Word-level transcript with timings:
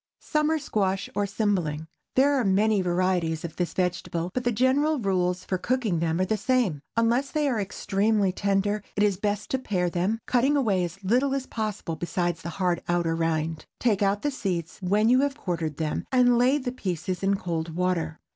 SUMMER 0.21 0.57
SQUASH 0.57 1.11
OR 1.13 1.27
CYMBLING. 1.27 1.85
There 2.15 2.33
are 2.33 2.43
many 2.43 2.81
varieties 2.81 3.45
of 3.45 3.55
this 3.57 3.73
vegetable, 3.75 4.31
but 4.33 4.43
the 4.43 4.51
general 4.51 4.97
rules 4.97 5.45
for 5.45 5.59
cooking 5.59 5.99
them 5.99 6.19
are 6.19 6.25
the 6.25 6.37
same. 6.37 6.81
Unless 6.97 7.29
they 7.29 7.47
are 7.47 7.61
extremely 7.61 8.31
tender, 8.31 8.81
it 8.95 9.03
is 9.03 9.17
best 9.17 9.51
to 9.51 9.59
pare 9.59 9.91
them, 9.91 10.17
cutting 10.25 10.57
away 10.57 10.83
as 10.83 11.03
little 11.03 11.35
as 11.35 11.45
possible 11.45 11.95
besides 11.97 12.41
the 12.41 12.49
hard 12.57 12.81
outer 12.89 13.15
rind. 13.15 13.67
Take 13.79 14.01
out 14.01 14.23
the 14.23 14.31
seeds, 14.31 14.79
when 14.81 15.07
you 15.07 15.19
have 15.19 15.37
quartered 15.37 15.77
them, 15.77 16.05
and 16.11 16.35
lay 16.35 16.57
the 16.57 16.71
pieces 16.71 17.21
in 17.21 17.35
cold 17.35 17.75
water. 17.75 18.19